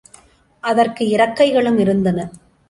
[0.63, 2.19] அதற்கு இறக்கைகளும் இருந்தன.